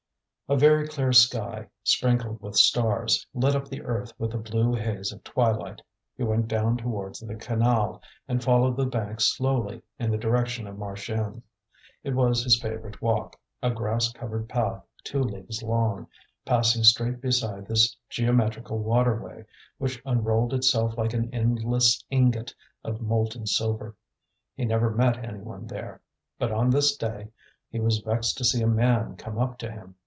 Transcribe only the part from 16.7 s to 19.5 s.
straight beside this geometrical water way,